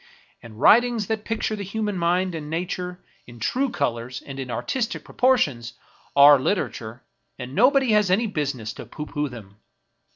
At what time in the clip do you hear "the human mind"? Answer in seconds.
1.55-2.33